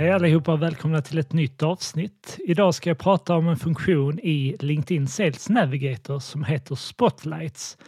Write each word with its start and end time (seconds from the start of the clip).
Hej 0.00 0.10
allihopa 0.10 0.52
och 0.52 0.62
välkomna 0.62 1.02
till 1.02 1.18
ett 1.18 1.32
nytt 1.32 1.62
avsnitt. 1.62 2.38
Idag 2.44 2.74
ska 2.74 2.90
jag 2.90 2.98
prata 2.98 3.36
om 3.36 3.48
en 3.48 3.56
funktion 3.56 4.18
i 4.18 4.56
LinkedIn 4.60 5.08
Sales 5.08 5.48
Navigator 5.48 6.18
som 6.18 6.44
heter 6.44 6.74
Spotlights. 6.74 7.78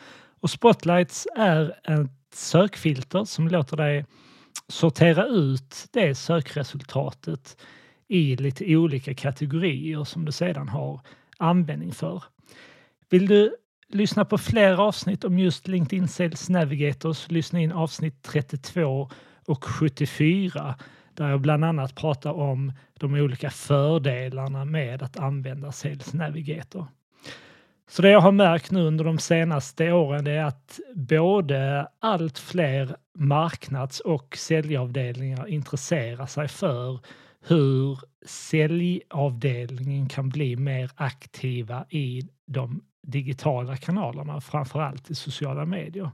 Och 0.41 0.51
Spotlights 0.51 1.27
är 1.37 1.69
ett 1.85 2.35
sökfilter 2.35 3.25
som 3.25 3.49
låter 3.49 3.77
dig 3.77 4.05
sortera 4.69 5.27
ut 5.27 5.89
det 5.93 6.15
sökresultatet 6.15 7.57
i 8.09 8.37
lite 8.37 8.77
olika 8.77 9.15
kategorier 9.15 10.05
som 10.05 10.25
du 10.25 10.33
sedan 10.33 10.69
har 10.69 11.01
användning 11.39 11.93
för. 11.93 12.25
Vill 13.11 13.27
du 13.27 13.57
lyssna 13.89 14.25
på 14.25 14.39
fler 14.39 14.81
avsnitt 14.81 15.25
om 15.25 15.39
just 15.39 15.69
LinkedIn 15.69 16.09
Sales 16.09 16.49
Navigator 16.49 17.13
så 17.13 17.33
lyssna 17.33 17.61
in 17.61 17.73
avsnitt 17.73 18.23
32 18.23 19.11
och 19.47 19.65
74 19.65 20.75
där 21.17 21.29
jag 21.29 21.41
bland 21.41 21.65
annat 21.65 21.95
pratar 21.95 22.33
om 22.33 22.73
de 22.95 23.15
olika 23.15 23.51
fördelarna 23.51 24.65
med 24.65 25.03
att 25.03 25.19
använda 25.19 25.73
Sales 25.73 26.15
Navigator. 26.15 26.87
Så 27.89 28.03
det 28.03 28.11
jag 28.11 28.21
har 28.21 28.33
märkt 28.33 28.71
nu 28.71 28.81
under 28.83 29.05
de 29.05 29.19
senaste 29.19 29.93
åren 29.93 30.27
är 30.27 30.45
att 30.45 30.81
både 30.95 31.89
allt 31.99 32.39
fler 32.39 32.97
marknads 33.15 34.01
och 34.01 34.37
säljavdelningar 34.37 35.47
intresserar 35.47 36.27
sig 36.27 36.49
för 36.49 37.01
hur 37.47 37.99
säljavdelningen 38.27 40.09
kan 40.09 40.29
bli 40.29 40.57
mer 40.57 40.91
aktiva 40.95 41.87
i 41.91 42.23
de 42.47 42.83
digitala 43.03 43.77
kanalerna, 43.77 44.41
framförallt 44.41 45.11
i 45.11 45.15
sociala 45.15 45.65
medier. 45.65 46.11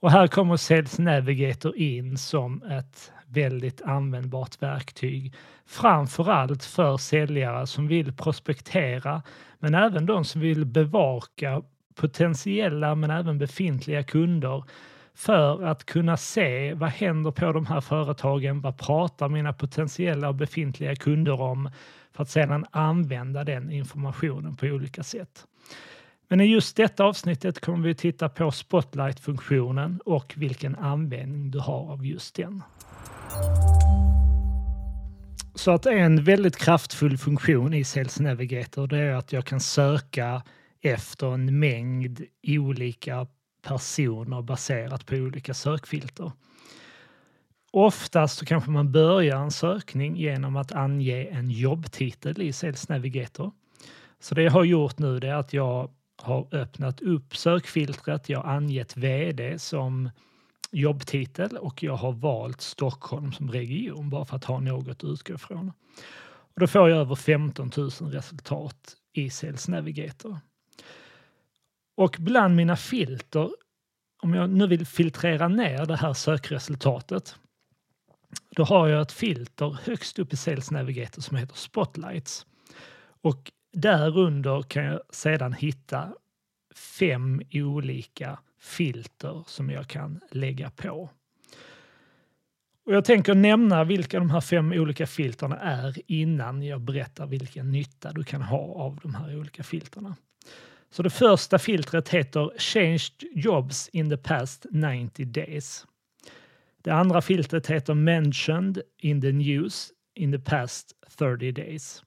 Och 0.00 0.10
här 0.10 0.26
kommer 0.26 0.56
Sales 0.56 0.98
Navigator 0.98 1.76
in 1.76 2.18
som 2.18 2.62
ett 2.62 3.12
väldigt 3.28 3.82
användbart 3.82 4.62
verktyg. 4.62 5.34
Framförallt 5.66 6.64
för 6.64 6.96
säljare 6.96 7.66
som 7.66 7.88
vill 7.88 8.12
prospektera 8.12 9.22
men 9.58 9.74
även 9.74 10.06
de 10.06 10.24
som 10.24 10.40
vill 10.40 10.64
bevaka 10.64 11.62
potentiella 11.94 12.94
men 12.94 13.10
även 13.10 13.38
befintliga 13.38 14.02
kunder 14.02 14.64
för 15.14 15.62
att 15.64 15.86
kunna 15.86 16.16
se 16.16 16.74
vad 16.74 16.90
händer 16.90 17.30
på 17.30 17.52
de 17.52 17.66
här 17.66 17.80
företagen, 17.80 18.60
vad 18.60 18.78
pratar 18.78 19.28
mina 19.28 19.52
potentiella 19.52 20.28
och 20.28 20.34
befintliga 20.34 20.96
kunder 20.96 21.40
om 21.40 21.70
för 22.12 22.22
att 22.22 22.30
sedan 22.30 22.64
använda 22.70 23.44
den 23.44 23.70
informationen 23.70 24.56
på 24.56 24.66
olika 24.66 25.02
sätt. 25.02 25.46
Men 26.28 26.40
i 26.40 26.44
just 26.44 26.76
detta 26.76 27.04
avsnittet 27.04 27.60
kommer 27.60 27.88
vi 27.88 27.94
titta 27.94 28.28
på 28.28 28.50
Spotlight-funktionen 28.50 30.00
och 30.04 30.34
vilken 30.36 30.76
användning 30.76 31.50
du 31.50 31.58
har 31.58 31.92
av 31.92 32.06
just 32.06 32.34
den. 32.34 32.62
Så 35.54 35.70
att 35.70 35.86
en 35.86 36.24
väldigt 36.24 36.56
kraftfull 36.56 37.18
funktion 37.18 37.74
i 37.74 37.84
Sales 37.84 38.20
Navigator 38.20 38.86
det 38.86 38.98
är 38.98 39.14
att 39.14 39.32
jag 39.32 39.44
kan 39.44 39.60
söka 39.60 40.42
efter 40.82 41.34
en 41.34 41.58
mängd 41.58 42.22
olika 42.46 43.26
personer 43.62 44.42
baserat 44.42 45.06
på 45.06 45.14
olika 45.14 45.54
sökfilter. 45.54 46.32
Oftast 47.72 48.38
så 48.38 48.46
kanske 48.46 48.70
man 48.70 48.92
börjar 48.92 49.38
en 49.38 49.50
sökning 49.50 50.16
genom 50.16 50.56
att 50.56 50.72
ange 50.72 51.28
en 51.30 51.50
jobbtitel 51.50 52.42
i 52.42 52.52
Sales 52.52 52.88
Navigator. 52.88 53.52
Så 54.20 54.34
det 54.34 54.42
jag 54.42 54.52
har 54.52 54.64
gjort 54.64 54.98
nu 54.98 55.16
är 55.16 55.34
att 55.34 55.52
jag 55.52 55.90
har 56.22 56.54
öppnat 56.54 57.00
upp 57.00 57.36
sökfiltret. 57.36 58.28
Jag 58.28 58.42
har 58.42 58.52
angett 58.52 58.96
VD 58.96 59.58
som 59.58 60.10
jobbtitel 60.76 61.56
och 61.56 61.82
jag 61.82 61.96
har 61.96 62.12
valt 62.12 62.60
Stockholm 62.60 63.32
som 63.32 63.50
region 63.50 64.10
bara 64.10 64.24
för 64.24 64.36
att 64.36 64.44
ha 64.44 64.60
något 64.60 64.88
att 64.88 65.04
utgå 65.04 65.34
ifrån. 65.34 65.72
Och 66.26 66.60
då 66.60 66.66
får 66.66 66.88
jag 66.90 66.98
över 66.98 67.14
15 67.14 67.70
000 67.76 67.90
resultat 67.90 68.96
i 69.12 69.30
Sales 69.30 69.68
Navigator. 69.68 70.38
Och 71.96 72.16
bland 72.18 72.56
mina 72.56 72.76
filter, 72.76 73.50
om 74.22 74.34
jag 74.34 74.50
nu 74.50 74.66
vill 74.66 74.86
filtrera 74.86 75.48
ner 75.48 75.86
det 75.86 75.96
här 75.96 76.12
sökresultatet, 76.12 77.36
då 78.50 78.64
har 78.64 78.88
jag 78.88 79.02
ett 79.02 79.12
filter 79.12 79.78
högst 79.82 80.18
upp 80.18 80.32
i 80.32 80.36
Sales 80.36 80.70
Navigator 80.70 81.22
som 81.22 81.36
heter 81.36 81.56
Spotlights. 81.56 82.46
Och 83.20 83.52
därunder 83.72 84.62
kan 84.62 84.84
jag 84.84 85.00
sedan 85.10 85.52
hitta 85.52 86.12
fem 86.98 87.42
olika 87.52 88.38
filter 88.66 89.44
som 89.46 89.70
jag 89.70 89.88
kan 89.88 90.20
lägga 90.30 90.70
på. 90.70 91.10
Och 92.86 92.94
jag 92.94 93.04
tänker 93.04 93.34
nämna 93.34 93.84
vilka 93.84 94.18
de 94.18 94.30
här 94.30 94.40
fem 94.40 94.72
olika 94.72 95.06
filterna 95.06 95.56
är 95.56 95.94
innan 96.06 96.62
jag 96.62 96.80
berättar 96.80 97.26
vilken 97.26 97.70
nytta 97.70 98.12
du 98.12 98.24
kan 98.24 98.42
ha 98.42 98.58
av 98.58 98.98
de 99.02 99.14
här 99.14 99.38
olika 99.38 99.62
filterna. 99.62 100.16
Så 100.90 101.02
det 101.02 101.10
första 101.10 101.58
filtret 101.58 102.08
heter 102.08 102.58
Changed 102.58 103.24
Jobs 103.34 103.88
in 103.88 104.10
the 104.10 104.16
past 104.16 104.66
90 104.70 105.24
days. 105.24 105.86
Det 106.82 106.90
andra 106.90 107.22
filtret 107.22 107.66
heter 107.66 107.94
Mentioned 107.94 108.82
in 108.98 109.20
the 109.20 109.32
news 109.32 109.92
in 110.14 110.32
the 110.32 110.38
past 110.38 110.92
30 111.08 111.52
days. 111.52 112.02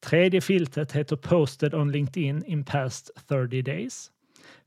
Tredje 0.00 0.40
filtret 0.40 0.92
heter 0.92 1.16
Posted 1.16 1.74
on 1.74 1.92
LinkedIn 1.92 2.44
in 2.44 2.64
past 2.64 3.10
30 3.28 3.62
days. 3.62 4.10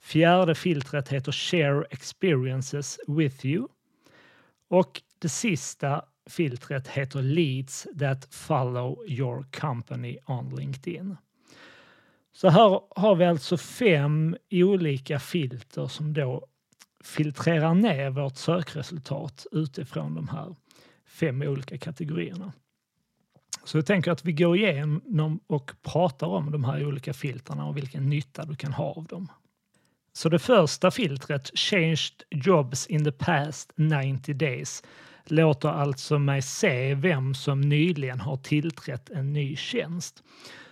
Fjärde 0.07 0.55
filtret 0.55 1.09
heter 1.09 1.31
Share 1.31 1.85
experiences 1.89 2.99
with 3.07 3.45
you. 3.45 3.67
Och 4.69 5.01
det 5.19 5.29
sista 5.29 6.05
filtret 6.29 6.87
heter 6.87 7.21
Leads 7.21 7.87
that 7.99 8.27
follow 8.33 9.03
your 9.07 9.45
company 9.51 10.17
on 10.25 10.55
LinkedIn. 10.55 11.17
Så 12.31 12.49
här 12.49 12.81
har 12.95 13.15
vi 13.15 13.25
alltså 13.25 13.57
fem 13.57 14.37
olika 14.51 15.19
filter 15.19 15.87
som 15.87 16.13
då 16.13 16.47
filtrerar 17.03 17.73
ner 17.73 18.09
vårt 18.09 18.37
sökresultat 18.37 19.47
utifrån 19.51 20.15
de 20.15 20.27
här 20.27 20.55
fem 21.05 21.41
olika 21.41 21.77
kategorierna. 21.77 22.53
Så 23.63 23.77
jag 23.77 23.85
tänker 23.85 24.11
att 24.11 24.25
vi 24.25 24.33
går 24.33 24.57
igenom 24.57 25.39
och 25.47 25.71
pratar 25.81 26.27
om 26.27 26.51
de 26.51 26.63
här 26.63 26.85
olika 26.85 27.13
filterna 27.13 27.65
och 27.65 27.77
vilken 27.77 28.09
nytta 28.09 28.45
du 28.45 28.55
kan 28.55 28.73
ha 28.73 28.93
av 28.93 29.05
dem. 29.05 29.29
Så 30.17 30.29
det 30.29 30.39
första 30.39 30.91
filtret, 30.91 31.51
Changed 31.59 32.23
Jobs 32.29 32.87
in 32.87 33.03
the 33.03 33.11
past 33.11 33.71
90 33.75 34.33
days, 34.33 34.83
låter 35.25 35.69
alltså 35.69 36.19
mig 36.19 36.41
se 36.41 36.95
vem 36.95 37.33
som 37.33 37.61
nyligen 37.61 38.19
har 38.19 38.37
tillträtt 38.37 39.09
en 39.09 39.33
ny 39.33 39.55
tjänst. 39.55 40.23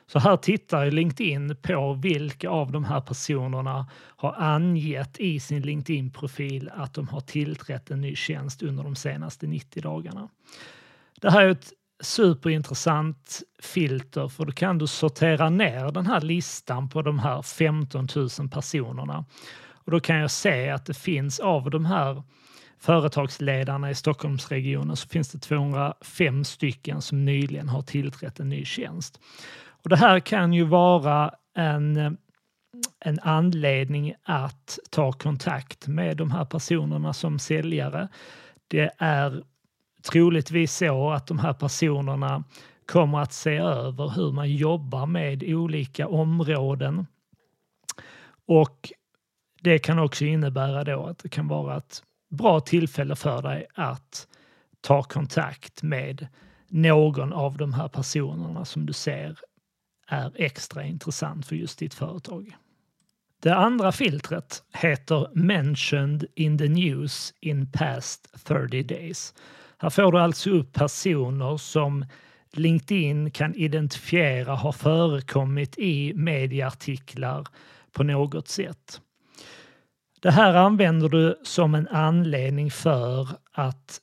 Så 0.07 0.19
här 0.19 0.37
tittar 0.37 0.91
LinkedIn 0.91 1.55
på 1.61 1.93
vilka 1.93 2.49
av 2.49 2.71
de 2.71 2.83
här 2.83 3.01
personerna 3.01 3.87
har 4.15 4.33
angett 4.33 5.19
i 5.19 5.39
sin 5.39 5.61
LinkedIn-profil 5.61 6.69
att 6.73 6.93
de 6.93 7.07
har 7.07 7.21
tillträtt 7.21 7.91
en 7.91 8.01
ny 8.01 8.15
tjänst 8.15 8.63
under 8.63 8.83
de 8.83 8.95
senaste 8.95 9.47
90 9.47 9.81
dagarna. 9.83 10.29
Det 11.21 11.31
här 11.31 11.41
är 11.41 11.49
ett 11.49 11.73
superintressant 11.99 13.41
filter 13.59 14.27
för 14.27 14.45
då 14.45 14.51
kan 14.51 14.77
du 14.77 14.87
sortera 14.87 15.49
ner 15.49 15.91
den 15.91 16.05
här 16.05 16.21
listan 16.21 16.89
på 16.89 17.01
de 17.01 17.19
här 17.19 17.41
15 17.41 18.07
000 18.15 18.49
personerna. 18.51 19.25
Och 19.85 19.91
då 19.91 19.99
kan 19.99 20.17
jag 20.17 20.31
se 20.31 20.69
att 20.69 20.85
det 20.85 20.93
finns 20.93 21.39
av 21.39 21.69
de 21.69 21.85
här 21.85 22.23
företagsledarna 22.79 23.89
i 23.89 23.95
Stockholmsregionen 23.95 24.95
så 24.95 25.07
finns 25.07 25.31
det 25.31 25.39
205 25.39 26.43
stycken 26.43 27.01
som 27.01 27.25
nyligen 27.25 27.69
har 27.69 27.81
tillträtt 27.81 28.39
en 28.39 28.49
ny 28.49 28.65
tjänst. 28.65 29.19
Och 29.67 29.89
det 29.89 29.97
här 29.97 30.19
kan 30.19 30.53
ju 30.53 30.63
vara 30.63 31.33
en, 31.55 32.17
en 32.99 33.19
anledning 33.21 34.13
att 34.23 34.79
ta 34.89 35.11
kontakt 35.11 35.87
med 35.87 36.17
de 36.17 36.31
här 36.31 36.45
personerna 36.45 37.13
som 37.13 37.39
säljare. 37.39 38.07
Det 38.67 38.91
är 38.97 39.43
troligtvis 40.11 40.75
så 40.75 41.11
att 41.11 41.27
de 41.27 41.39
här 41.39 41.53
personerna 41.53 42.43
kommer 42.85 43.19
att 43.19 43.33
se 43.33 43.57
över 43.57 44.09
hur 44.09 44.31
man 44.31 44.51
jobbar 44.51 45.05
med 45.05 45.43
olika 45.43 46.07
områden. 46.07 47.07
Och 48.47 48.91
det 49.61 49.79
kan 49.79 49.99
också 49.99 50.25
innebära 50.25 50.83
då 50.83 51.05
att 51.05 51.19
det 51.19 51.29
kan 51.29 51.47
vara 51.47 51.77
ett 51.77 52.03
bra 52.29 52.59
tillfälle 52.59 53.15
för 53.15 53.41
dig 53.41 53.65
att 53.73 54.27
ta 54.81 55.03
kontakt 55.03 55.83
med 55.83 56.27
någon 56.67 57.33
av 57.33 57.57
de 57.57 57.73
här 57.73 57.87
personerna 57.87 58.65
som 58.65 58.85
du 58.85 58.93
ser 58.93 59.39
är 60.07 60.31
extra 60.35 60.83
intressant 60.83 61.47
för 61.47 61.55
just 61.55 61.79
ditt 61.79 61.93
företag. 61.93 62.55
Det 63.41 63.55
andra 63.55 63.91
filtret 63.91 64.63
heter 64.73 65.27
Mentioned 65.33 66.25
in 66.35 66.57
the 66.57 66.67
news 66.67 67.33
in 67.39 67.71
past 67.71 68.45
30 68.45 68.83
days. 68.83 69.33
Här 69.85 69.89
får 69.89 70.11
du 70.11 70.19
alltså 70.19 70.49
upp 70.49 70.73
personer 70.73 71.57
som 71.57 72.05
LinkedIn 72.51 73.31
kan 73.31 73.55
identifiera 73.55 74.55
har 74.55 74.71
förekommit 74.71 75.77
i 75.77 76.13
medieartiklar 76.13 77.47
på 77.91 78.03
något 78.03 78.47
sätt. 78.47 79.01
Det 80.21 80.31
här 80.31 80.53
använder 80.53 81.09
du 81.09 81.39
som 81.43 81.75
en 81.75 81.87
anledning 81.87 82.71
för 82.71 83.29
att 83.51 84.01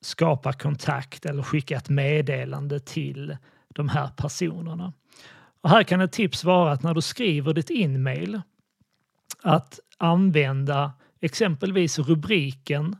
skapa 0.00 0.52
kontakt 0.52 1.26
eller 1.26 1.42
skicka 1.42 1.76
ett 1.76 1.88
meddelande 1.88 2.80
till 2.80 3.36
de 3.68 3.88
här 3.88 4.08
personerna. 4.16 4.92
Och 5.60 5.70
här 5.70 5.82
kan 5.82 6.00
ett 6.00 6.12
tips 6.12 6.44
vara 6.44 6.72
att 6.72 6.82
när 6.82 6.94
du 6.94 7.00
skriver 7.00 7.54
ditt 7.54 7.70
inmail 7.70 8.40
att 9.42 9.80
använda 9.98 10.92
exempelvis 11.20 11.98
rubriken 11.98 12.96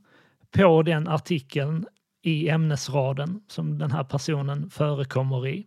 på 0.53 0.83
den 0.83 1.09
artikeln 1.09 1.87
i 2.23 2.49
ämnesraden 2.49 3.41
som 3.49 3.79
den 3.79 3.93
här 3.93 4.05
personen 4.05 4.71
förekommer 4.71 5.47
i. 5.47 5.67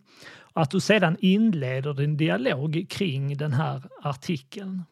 Att 0.52 0.70
du 0.70 0.80
sedan 0.80 1.16
inleder 1.20 1.94
din 1.94 2.16
dialog 2.16 2.86
kring 2.88 3.36
den 3.36 3.52
här 3.52 3.82
artikeln. 4.02 4.82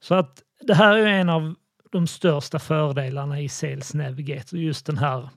Så 0.00 0.14
att 0.14 0.42
det 0.60 0.74
här 0.74 0.96
är 0.96 1.06
en 1.06 1.28
av 1.28 1.54
de 1.92 2.06
största 2.06 2.58
fördelarna 2.58 3.40
i 3.40 3.48
Sales 3.48 3.94
Navigator, 3.94 4.58
just 4.58 4.86
den 4.86 4.98
här 4.98 5.28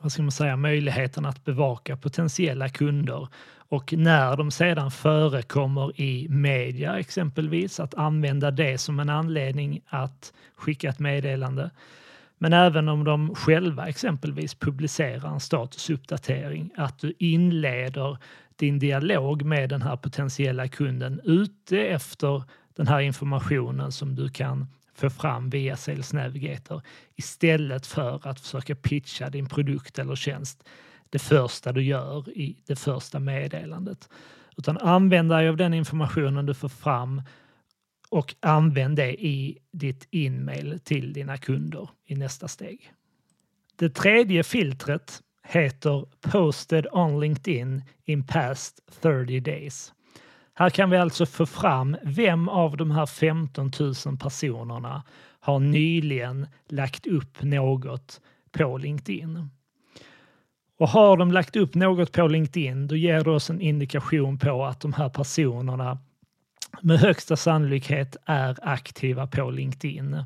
vad 0.00 0.12
ska 0.12 0.22
man 0.22 0.32
säga, 0.32 0.56
möjligheten 0.56 1.26
att 1.26 1.44
bevaka 1.44 1.96
potentiella 1.96 2.68
kunder 2.68 3.28
och 3.68 3.92
när 3.92 4.36
de 4.36 4.50
sedan 4.50 4.90
förekommer 4.90 6.00
i 6.00 6.28
media 6.28 6.98
exempelvis, 6.98 7.80
att 7.80 7.94
använda 7.94 8.50
det 8.50 8.78
som 8.78 9.00
en 9.00 9.08
anledning 9.08 9.80
att 9.86 10.32
skicka 10.56 10.88
ett 10.88 10.98
meddelande. 10.98 11.70
Men 12.44 12.52
även 12.52 12.88
om 12.88 13.04
de 13.04 13.34
själva 13.34 13.88
exempelvis 13.88 14.54
publicerar 14.54 15.32
en 15.32 15.40
statusuppdatering, 15.40 16.70
att 16.76 16.98
du 16.98 17.14
inleder 17.18 18.18
din 18.56 18.78
dialog 18.78 19.42
med 19.42 19.68
den 19.68 19.82
här 19.82 19.96
potentiella 19.96 20.68
kunden 20.68 21.20
ute 21.24 21.78
efter 21.78 22.42
den 22.76 22.86
här 22.86 23.00
informationen 23.00 23.92
som 23.92 24.14
du 24.14 24.28
kan 24.28 24.66
få 24.94 25.10
fram 25.10 25.50
via 25.50 25.76
Sales 25.76 26.12
Navigator 26.12 26.82
istället 27.16 27.86
för 27.86 28.28
att 28.28 28.40
försöka 28.40 28.74
pitcha 28.74 29.30
din 29.30 29.46
produkt 29.46 29.98
eller 29.98 30.16
tjänst 30.16 30.68
det 31.10 31.18
första 31.18 31.72
du 31.72 31.82
gör 31.82 32.38
i 32.38 32.56
det 32.66 32.76
första 32.76 33.18
meddelandet. 33.18 34.08
Utan 34.56 34.78
använd 34.78 35.30
dig 35.30 35.48
av 35.48 35.56
den 35.56 35.74
informationen 35.74 36.46
du 36.46 36.54
får 36.54 36.68
fram 36.68 37.22
och 38.14 38.34
använd 38.40 38.96
det 38.96 39.24
i 39.24 39.58
ditt 39.72 40.08
inmail 40.10 40.80
till 40.84 41.12
dina 41.12 41.36
kunder 41.36 41.88
i 42.04 42.14
nästa 42.14 42.48
steg. 42.48 42.92
Det 43.76 43.88
tredje 43.88 44.42
filtret 44.42 45.22
heter 45.42 46.06
Posted 46.20 46.86
on 46.92 47.20
LinkedIn 47.20 47.82
in 48.04 48.26
past 48.26 48.80
30 49.02 49.40
days. 49.40 49.92
Här 50.54 50.70
kan 50.70 50.90
vi 50.90 50.96
alltså 50.96 51.26
få 51.26 51.46
fram 51.46 51.96
vem 52.02 52.48
av 52.48 52.76
de 52.76 52.90
här 52.90 53.06
15 53.06 53.70
000 53.80 54.18
personerna 54.18 55.02
har 55.40 55.58
nyligen 55.58 56.46
lagt 56.68 57.06
upp 57.06 57.42
något 57.42 58.20
på 58.52 58.78
LinkedIn. 58.78 59.50
Och 60.78 60.88
har 60.88 61.16
de 61.16 61.32
lagt 61.32 61.56
upp 61.56 61.74
något 61.74 62.12
på 62.12 62.28
LinkedIn 62.28 62.86
då 62.86 62.96
ger 62.96 63.24
det 63.24 63.30
oss 63.30 63.50
en 63.50 63.60
indikation 63.60 64.38
på 64.38 64.64
att 64.64 64.80
de 64.80 64.92
här 64.92 65.08
personerna 65.08 65.98
med 66.84 66.98
högsta 66.98 67.36
sannolikhet 67.36 68.16
är 68.24 68.58
aktiva 68.62 69.26
på 69.26 69.50
LinkedIn. 69.50 70.24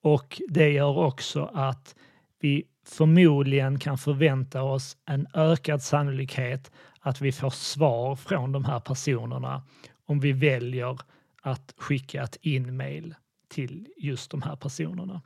Och 0.00 0.40
det 0.48 0.70
gör 0.70 0.98
också 0.98 1.50
att 1.54 1.94
vi 2.40 2.64
förmodligen 2.86 3.78
kan 3.78 3.98
förvänta 3.98 4.62
oss 4.62 4.96
en 5.06 5.26
ökad 5.34 5.82
sannolikhet 5.82 6.72
att 7.00 7.20
vi 7.20 7.32
får 7.32 7.50
svar 7.50 8.16
från 8.16 8.52
de 8.52 8.64
här 8.64 8.80
personerna 8.80 9.62
om 10.06 10.20
vi 10.20 10.32
väljer 10.32 10.98
att 11.42 11.74
skicka 11.76 12.22
ett 12.22 12.36
inmail 12.40 13.14
till 13.48 13.88
just 13.96 14.30
de 14.30 14.42
här 14.42 14.56
personerna. 14.56 15.22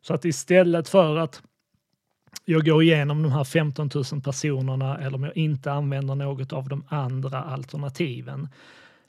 Så 0.00 0.14
att 0.14 0.24
istället 0.24 0.88
för 0.88 1.16
att 1.16 1.42
jag 2.44 2.64
går 2.64 2.82
igenom 2.82 3.22
de 3.22 3.32
här 3.32 3.44
15 3.44 3.90
000 3.94 4.22
personerna 4.22 4.98
eller 4.98 5.14
om 5.14 5.24
jag 5.24 5.36
inte 5.36 5.72
använder 5.72 6.14
något 6.14 6.52
av 6.52 6.68
de 6.68 6.84
andra 6.88 7.42
alternativen, 7.42 8.48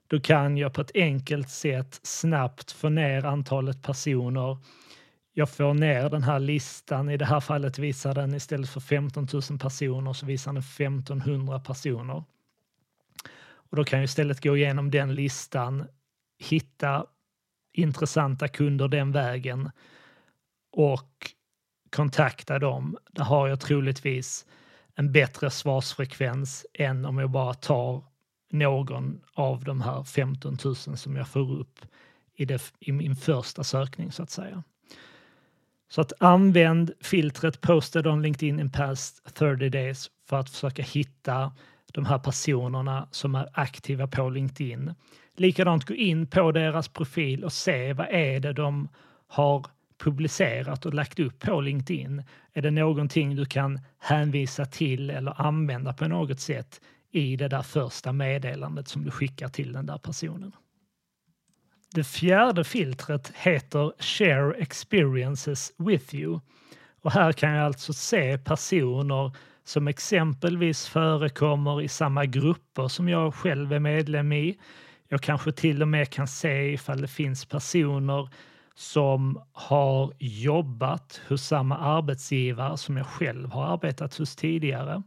då 0.09 0.19
kan 0.19 0.57
jag 0.57 0.73
på 0.73 0.81
ett 0.81 0.91
enkelt 0.95 1.49
sätt 1.49 1.99
snabbt 2.03 2.71
få 2.71 2.89
ner 2.89 3.25
antalet 3.25 3.81
personer. 3.81 4.57
Jag 5.33 5.49
får 5.49 5.73
ner 5.73 6.09
den 6.09 6.23
här 6.23 6.39
listan, 6.39 7.09
i 7.09 7.17
det 7.17 7.25
här 7.25 7.39
fallet 7.39 7.79
visar 7.79 8.13
den 8.13 8.33
istället 8.33 8.69
för 8.69 8.79
15 8.79 9.27
000 9.33 9.59
personer 9.59 10.13
så 10.13 10.25
visar 10.25 10.53
den 10.53 10.61
1500 10.61 11.59
personer. 11.59 12.23
Och 13.41 13.77
då 13.77 13.83
kan 13.83 13.99
jag 13.99 14.03
istället 14.03 14.43
gå 14.43 14.57
igenom 14.57 14.91
den 14.91 15.15
listan, 15.15 15.87
hitta 16.39 17.05
intressanta 17.73 18.47
kunder 18.47 18.87
den 18.87 19.11
vägen 19.11 19.71
och 20.71 21.31
kontakta 21.95 22.59
dem. 22.59 22.97
Där 23.11 23.23
har 23.23 23.47
jag 23.47 23.59
troligtvis 23.59 24.45
en 24.95 25.11
bättre 25.11 25.49
svarsfrekvens 25.49 26.65
än 26.73 27.05
om 27.05 27.17
jag 27.17 27.29
bara 27.29 27.53
tar 27.53 28.03
någon 28.49 29.21
av 29.33 29.63
de 29.63 29.81
här 29.81 30.03
15 30.03 30.57
000 30.65 30.75
som 30.75 31.15
jag 31.15 31.27
får 31.27 31.51
upp 31.51 31.79
i, 32.35 32.45
det, 32.45 32.73
i 32.79 32.91
min 32.91 33.15
första 33.15 33.63
sökning 33.63 34.11
så 34.11 34.23
att 34.23 34.29
säga. 34.29 34.63
Så 35.89 36.01
att 36.01 36.13
använd 36.19 36.91
filtret 37.01 37.61
posted 37.61 38.07
on 38.07 38.21
LinkedIn 38.21 38.59
in 38.59 38.71
past 38.71 39.35
30 39.35 39.69
days 39.69 40.11
för 40.29 40.39
att 40.39 40.49
försöka 40.49 40.83
hitta 40.83 41.51
de 41.93 42.05
här 42.05 42.19
personerna 42.19 43.07
som 43.11 43.35
är 43.35 43.49
aktiva 43.53 44.07
på 44.07 44.29
LinkedIn. 44.29 44.93
Likadant 45.35 45.85
gå 45.85 45.93
in 45.93 46.27
på 46.27 46.51
deras 46.51 46.87
profil 46.87 47.43
och 47.43 47.53
se 47.53 47.93
vad 47.93 48.07
är 48.09 48.39
det 48.39 48.53
de 48.53 48.89
har 49.27 49.65
publicerat 49.97 50.85
och 50.85 50.93
lagt 50.93 51.19
upp 51.19 51.39
på 51.39 51.61
LinkedIn? 51.61 52.23
Är 52.53 52.61
det 52.61 52.71
någonting 52.71 53.35
du 53.35 53.45
kan 53.45 53.79
hänvisa 53.99 54.65
till 54.65 55.09
eller 55.09 55.41
använda 55.41 55.93
på 55.93 56.07
något 56.07 56.39
sätt 56.39 56.81
i 57.11 57.35
det 57.35 57.47
där 57.47 57.61
första 57.61 58.13
meddelandet 58.13 58.87
som 58.87 59.03
du 59.03 59.11
skickar 59.11 59.47
till 59.47 59.73
den 59.73 59.85
där 59.85 59.97
personen? 59.97 60.51
Det 61.95 62.03
fjärde 62.03 62.63
filtret 62.63 63.31
heter 63.35 63.93
Share 63.99 64.53
experiences 64.53 65.73
with 65.77 66.15
you. 66.15 66.39
Och 67.01 67.11
här 67.11 67.31
kan 67.31 67.51
jag 67.51 67.65
alltså 67.65 67.93
se 67.93 68.37
personer 68.37 69.31
som 69.63 69.87
exempelvis 69.87 70.87
förekommer 70.87 71.81
i 71.81 71.87
samma 71.87 72.25
grupper 72.25 72.87
som 72.87 73.09
jag 73.09 73.35
själv 73.35 73.73
är 73.73 73.79
medlem 73.79 74.33
i. 74.33 74.59
Jag 75.07 75.21
kanske 75.21 75.51
till 75.51 75.81
och 75.81 75.87
med 75.87 76.09
kan 76.09 76.27
se 76.27 76.73
ifall 76.73 77.01
det 77.01 77.07
finns 77.07 77.45
personer 77.45 78.29
som 78.75 79.41
har 79.51 80.13
jobbat 80.19 81.21
hos 81.27 81.43
samma 81.43 81.77
arbetsgivare 81.77 82.77
som 82.77 82.97
jag 82.97 83.07
själv 83.07 83.51
har 83.51 83.65
arbetat 83.65 84.17
hos 84.17 84.35
tidigare. 84.35 85.03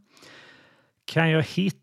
Kan 1.05 1.29
jag 1.29 1.43
hitta 1.43 1.82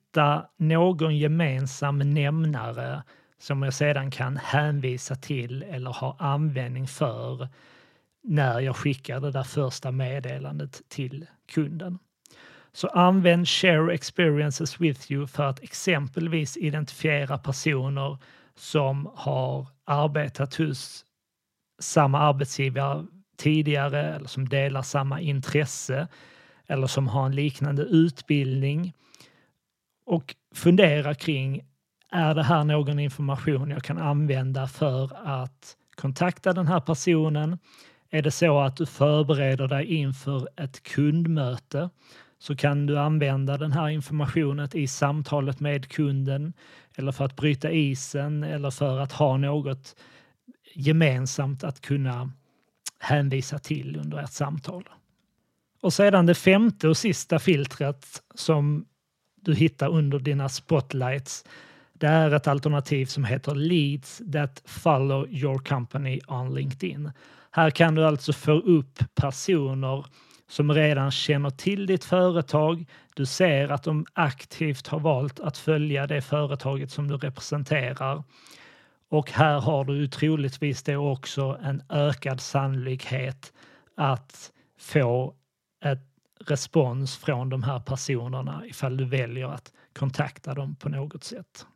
någon 0.56 1.18
gemensam 1.18 1.98
nämnare 1.98 3.02
som 3.38 3.62
jag 3.62 3.74
sedan 3.74 4.10
kan 4.10 4.36
hänvisa 4.36 5.14
till 5.14 5.62
eller 5.62 5.90
ha 5.90 6.16
användning 6.18 6.86
för 6.86 7.48
när 8.22 8.60
jag 8.60 8.76
skickar 8.76 9.20
det 9.20 9.30
där 9.30 9.42
första 9.42 9.90
meddelandet 9.90 10.82
till 10.88 11.26
kunden. 11.52 11.98
Så 12.72 12.88
använd 12.88 13.48
Share 13.48 13.94
Experiences 13.94 14.80
with 14.80 15.12
you 15.12 15.26
för 15.26 15.44
att 15.44 15.62
exempelvis 15.62 16.56
identifiera 16.56 17.38
personer 17.38 18.18
som 18.54 19.10
har 19.14 19.66
arbetat 19.84 20.54
hos 20.54 21.04
samma 21.80 22.18
arbetsgivare 22.18 23.06
tidigare 23.36 24.14
eller 24.14 24.28
som 24.28 24.48
delar 24.48 24.82
samma 24.82 25.20
intresse 25.20 26.08
eller 26.66 26.86
som 26.86 27.08
har 27.08 27.26
en 27.26 27.34
liknande 27.34 27.82
utbildning. 27.82 28.94
Och 30.10 30.34
fundera 30.54 31.14
kring, 31.14 31.62
är 32.12 32.34
det 32.34 32.42
här 32.42 32.64
någon 32.64 32.98
information 32.98 33.70
jag 33.70 33.82
kan 33.82 33.98
använda 33.98 34.66
för 34.66 35.10
att 35.26 35.76
kontakta 35.94 36.52
den 36.52 36.66
här 36.66 36.80
personen? 36.80 37.58
Är 38.10 38.22
det 38.22 38.30
så 38.30 38.60
att 38.60 38.76
du 38.76 38.86
förbereder 38.86 39.68
dig 39.68 39.86
inför 39.86 40.48
ett 40.56 40.82
kundmöte 40.82 41.90
så 42.38 42.56
kan 42.56 42.86
du 42.86 42.98
använda 42.98 43.56
den 43.56 43.72
här 43.72 43.88
informationen 43.88 44.68
i 44.72 44.86
samtalet 44.86 45.60
med 45.60 45.88
kunden 45.88 46.52
eller 46.96 47.12
för 47.12 47.24
att 47.24 47.36
bryta 47.36 47.70
isen 47.70 48.42
eller 48.42 48.70
för 48.70 48.98
att 48.98 49.12
ha 49.12 49.36
något 49.36 49.96
gemensamt 50.74 51.64
att 51.64 51.80
kunna 51.80 52.32
hänvisa 52.98 53.58
till 53.58 53.96
under 53.96 54.18
ett 54.18 54.32
samtal. 54.32 54.88
Och 55.82 55.92
sedan 55.92 56.26
det 56.26 56.34
femte 56.34 56.88
och 56.88 56.96
sista 56.96 57.38
filtret 57.38 58.22
som 58.34 58.86
du 59.40 59.54
hittar 59.54 59.88
under 59.88 60.18
dina 60.18 60.48
spotlights. 60.48 61.44
Det 61.92 62.06
är 62.06 62.34
ett 62.34 62.48
alternativ 62.48 63.06
som 63.06 63.24
heter 63.24 63.54
Leads 63.54 64.22
that 64.32 64.62
follow 64.64 65.28
your 65.28 65.58
company 65.58 66.20
on 66.28 66.54
LinkedIn. 66.54 67.10
Här 67.50 67.70
kan 67.70 67.94
du 67.94 68.04
alltså 68.04 68.32
få 68.32 68.52
upp 68.52 68.98
personer 69.14 70.04
som 70.48 70.72
redan 70.72 71.10
känner 71.10 71.50
till 71.50 71.86
ditt 71.86 72.04
företag. 72.04 72.86
Du 73.14 73.26
ser 73.26 73.68
att 73.68 73.82
de 73.82 74.06
aktivt 74.12 74.86
har 74.86 75.00
valt 75.00 75.40
att 75.40 75.58
följa 75.58 76.06
det 76.06 76.22
företaget 76.22 76.90
som 76.90 77.08
du 77.08 77.16
representerar. 77.16 78.22
Och 79.08 79.30
här 79.30 79.60
har 79.60 79.84
du 79.84 80.08
troligtvis 80.08 80.82
då 80.82 81.10
också 81.10 81.58
en 81.62 81.82
ökad 81.88 82.40
sannolikhet 82.40 83.52
att 83.96 84.52
få 84.78 85.34
ett 85.84 86.09
respons 86.46 87.16
från 87.16 87.48
de 87.48 87.62
här 87.62 87.80
personerna 87.80 88.62
ifall 88.66 88.96
du 88.96 89.04
väljer 89.04 89.46
att 89.46 89.72
kontakta 89.98 90.54
dem 90.54 90.76
på 90.76 90.88
något 90.88 91.24
sätt. 91.24 91.66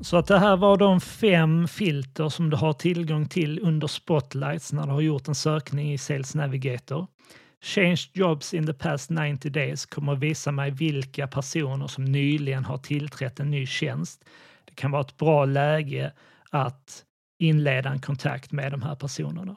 Så 0.00 0.16
att 0.16 0.26
det 0.26 0.38
här 0.38 0.56
var 0.56 0.76
de 0.76 1.00
fem 1.00 1.68
filter 1.68 2.28
som 2.28 2.50
du 2.50 2.56
har 2.56 2.72
tillgång 2.72 3.28
till 3.28 3.60
under 3.62 3.86
Spotlights 3.86 4.72
när 4.72 4.86
du 4.86 4.92
har 4.92 5.00
gjort 5.00 5.28
en 5.28 5.34
sökning 5.34 5.92
i 5.92 5.98
Sales 5.98 6.34
Navigator. 6.34 7.06
Changed 7.62 8.10
jobs 8.12 8.54
in 8.54 8.66
the 8.66 8.72
past 8.72 9.10
90 9.10 9.50
days 9.50 9.86
kommer 9.86 10.12
att 10.12 10.18
visa 10.18 10.52
mig 10.52 10.70
vilka 10.70 11.26
personer 11.26 11.86
som 11.86 12.04
nyligen 12.04 12.64
har 12.64 12.78
tillträtt 12.78 13.40
en 13.40 13.50
ny 13.50 13.66
tjänst. 13.66 14.24
Det 14.64 14.74
kan 14.74 14.90
vara 14.90 15.00
ett 15.00 15.16
bra 15.16 15.44
läge 15.44 16.12
att 16.50 17.04
inleda 17.38 17.90
en 17.90 18.00
kontakt 18.00 18.52
med 18.52 18.72
de 18.72 18.82
här 18.82 18.94
personerna. 18.94 19.56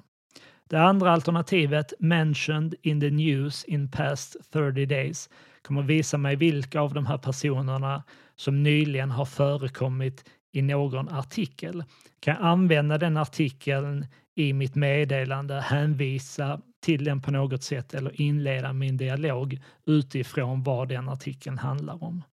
Det 0.70 0.78
andra 0.78 1.12
alternativet, 1.12 1.94
mentioned 2.00 2.76
in 2.82 3.02
the 3.02 3.10
news 3.10 3.64
in 3.64 3.92
past 3.92 4.36
30 4.54 4.86
days, 4.86 5.30
kommer 5.62 5.82
visa 5.82 6.18
mig 6.18 6.36
vilka 6.36 6.82
av 6.82 6.94
de 6.94 7.06
här 7.06 7.18
personerna 7.18 8.04
som 8.36 8.64
nyligen 8.64 9.12
har 9.12 9.26
förekommit 9.26 10.30
i 10.52 10.62
någon 10.62 11.10
artikel. 11.10 11.84
Kan 12.20 12.36
jag 12.36 12.44
använda 12.44 12.98
den 12.98 13.18
artikeln 13.18 14.06
i 14.36 14.54
mitt 14.54 14.76
meddelande, 14.76 15.62
hänvisa 15.62 16.62
till 16.82 17.04
den 17.04 17.22
på 17.22 17.32
något 17.32 17.64
sätt 17.64 17.94
eller 17.94 18.22
inleda 18.22 18.74
min 18.74 18.98
dialog 18.98 19.60
utifrån 19.86 20.64
vad 20.64 20.90
den 20.90 21.10
artikeln 21.10 21.58
handlar 21.58 22.04
om. 22.04 22.24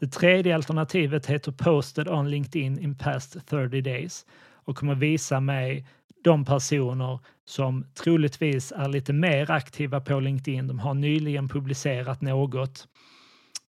Det 0.00 0.06
tredje 0.06 0.54
alternativet 0.54 1.26
heter 1.26 1.52
Posted 1.52 2.08
on 2.08 2.30
LinkedIn 2.30 2.78
in 2.78 2.98
past 2.98 3.46
30 3.46 3.80
days 3.80 4.26
och 4.52 4.76
kommer 4.76 4.94
visa 4.94 5.40
mig 5.40 5.86
de 6.24 6.44
personer 6.44 7.18
som 7.44 7.86
troligtvis 7.94 8.72
är 8.72 8.88
lite 8.88 9.12
mer 9.12 9.50
aktiva 9.50 10.00
på 10.00 10.20
LinkedIn. 10.20 10.66
De 10.66 10.78
har 10.78 10.94
nyligen 10.94 11.48
publicerat 11.48 12.20
något. 12.20 12.88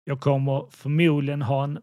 Jag 0.04 0.20
kommer 0.20 0.68
förmodligen 0.72 1.42
ha 1.42 1.64
en 1.64 1.80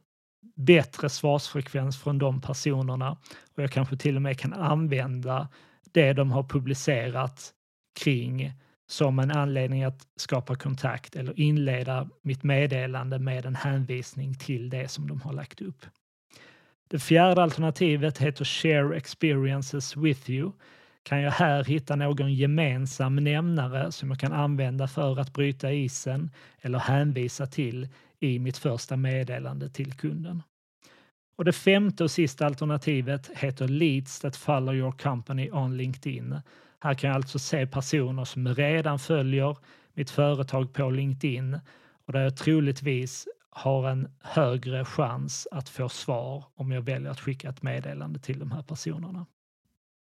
bättre 0.56 1.08
svarsfrekvens 1.08 1.98
från 1.98 2.18
de 2.18 2.40
personerna 2.40 3.10
och 3.56 3.62
jag 3.62 3.70
kanske 3.70 3.96
till 3.96 4.16
och 4.16 4.22
med 4.22 4.38
kan 4.38 4.52
använda 4.52 5.48
det 5.92 6.12
de 6.12 6.30
har 6.30 6.42
publicerat 6.42 7.52
kring 8.00 8.52
som 8.86 9.18
en 9.18 9.30
anledning 9.30 9.84
att 9.84 10.06
skapa 10.16 10.54
kontakt 10.54 11.16
eller 11.16 11.40
inleda 11.40 12.08
mitt 12.22 12.42
meddelande 12.42 13.18
med 13.18 13.46
en 13.46 13.54
hänvisning 13.54 14.34
till 14.34 14.70
det 14.70 14.88
som 14.88 15.08
de 15.08 15.20
har 15.20 15.32
lagt 15.32 15.60
upp. 15.60 15.86
Det 16.88 16.98
fjärde 16.98 17.42
alternativet 17.42 18.18
heter 18.18 18.44
Share 18.44 18.96
experiences 18.96 19.96
with 19.96 20.30
you. 20.30 20.52
Kan 21.02 21.20
jag 21.20 21.30
här 21.30 21.64
hitta 21.64 21.96
någon 21.96 22.34
gemensam 22.34 23.16
nämnare 23.16 23.92
som 23.92 24.10
jag 24.10 24.18
kan 24.18 24.32
använda 24.32 24.88
för 24.88 25.20
att 25.20 25.32
bryta 25.32 25.72
isen 25.72 26.30
eller 26.60 26.78
hänvisa 26.78 27.46
till 27.46 27.88
i 28.20 28.38
mitt 28.38 28.58
första 28.58 28.96
meddelande 28.96 29.68
till 29.68 29.92
kunden. 29.92 30.42
Och 31.36 31.44
det 31.44 31.52
femte 31.52 32.04
och 32.04 32.10
sista 32.10 32.46
alternativet 32.46 33.30
heter 33.34 33.68
Leads 33.68 34.20
that 34.20 34.36
follow 34.36 34.74
your 34.74 34.92
company 34.92 35.50
on 35.50 35.76
LinkedIn. 35.76 36.40
Här 36.80 36.94
kan 36.94 37.08
jag 37.08 37.16
alltså 37.16 37.38
se 37.38 37.66
personer 37.66 38.24
som 38.24 38.48
redan 38.48 38.98
följer 38.98 39.56
mitt 39.94 40.10
företag 40.10 40.72
på 40.72 40.90
LinkedIn 40.90 41.58
och 42.06 42.12
där 42.12 42.20
jag 42.20 42.36
troligtvis 42.36 43.28
har 43.54 43.88
en 43.88 44.08
högre 44.20 44.84
chans 44.84 45.48
att 45.50 45.68
få 45.68 45.88
svar 45.88 46.44
om 46.54 46.72
jag 46.72 46.82
väljer 46.82 47.10
att 47.10 47.20
skicka 47.20 47.48
ett 47.48 47.62
meddelande 47.62 48.18
till 48.18 48.38
de 48.38 48.52
här 48.52 48.62
personerna. 48.62 49.26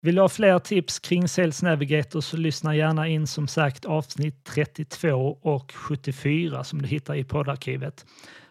Vill 0.00 0.14
du 0.14 0.20
ha 0.20 0.28
fler 0.28 0.58
tips 0.58 0.98
kring 0.98 1.28
Sales 1.28 1.62
Navigator 1.62 2.20
så 2.20 2.36
lyssna 2.36 2.76
gärna 2.76 3.08
in 3.08 3.26
som 3.26 3.48
sagt 3.48 3.84
avsnitt 3.84 4.44
32 4.44 5.38
och 5.42 5.72
74 5.72 6.64
som 6.64 6.82
du 6.82 6.88
hittar 6.88 7.14
i 7.14 7.24
poddarkivet 7.24 8.06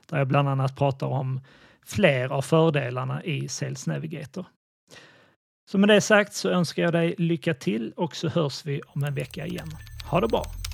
där 0.10 0.18
jag 0.18 0.27
bland 0.27 0.50
annat 0.50 0.75
pratar 0.75 1.08
om 1.08 1.42
fler 1.86 2.30
av 2.30 2.42
fördelarna 2.42 3.24
i 3.24 3.48
Sales 3.48 3.88
Navigator. 3.88 4.46
Så 5.72 5.77
med 5.77 5.89
det 5.89 6.01
sagt 6.01 6.34
så 6.34 6.50
önskar 6.50 6.84
jag 6.84 6.94
dig 6.94 7.16
lycka 7.18 7.54
till 7.54 7.94
och 7.96 8.16
så 8.16 8.30
hörs 8.30 8.66
vi 8.66 8.82
om 8.88 9.04
en 9.04 9.13
vecka 9.13 9.46
igen. 9.46 9.70
Ha 10.06 10.22
det 10.22 10.27
bra! 10.27 10.66